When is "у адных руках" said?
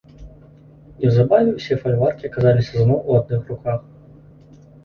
3.13-3.81